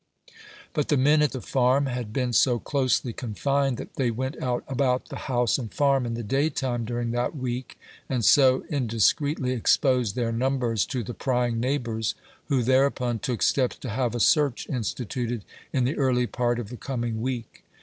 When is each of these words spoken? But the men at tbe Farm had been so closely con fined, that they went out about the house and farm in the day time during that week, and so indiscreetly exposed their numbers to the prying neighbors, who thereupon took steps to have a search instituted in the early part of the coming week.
But 0.73 0.87
the 0.87 0.97
men 0.97 1.21
at 1.21 1.31
tbe 1.33 1.43
Farm 1.43 1.85
had 1.85 2.11
been 2.11 2.33
so 2.33 2.57
closely 2.57 3.13
con 3.13 3.35
fined, 3.35 3.77
that 3.77 3.97
they 3.97 4.09
went 4.09 4.41
out 4.41 4.63
about 4.67 5.09
the 5.09 5.15
house 5.29 5.59
and 5.59 5.71
farm 5.71 6.07
in 6.07 6.15
the 6.15 6.23
day 6.23 6.49
time 6.49 6.85
during 6.85 7.11
that 7.11 7.35
week, 7.37 7.77
and 8.09 8.25
so 8.25 8.65
indiscreetly 8.71 9.51
exposed 9.51 10.15
their 10.15 10.31
numbers 10.31 10.87
to 10.87 11.03
the 11.03 11.13
prying 11.13 11.59
neighbors, 11.59 12.15
who 12.47 12.63
thereupon 12.63 13.19
took 13.19 13.43
steps 13.43 13.75
to 13.75 13.89
have 13.89 14.15
a 14.15 14.19
search 14.19 14.67
instituted 14.69 15.45
in 15.71 15.83
the 15.83 15.97
early 15.99 16.25
part 16.25 16.57
of 16.57 16.69
the 16.69 16.77
coming 16.77 17.21
week. 17.21 17.63